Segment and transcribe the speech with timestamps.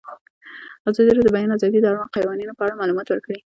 [0.89, 3.37] ازادي راډیو د د بیان آزادي د اړونده قوانینو په اړه معلومات ورکړي.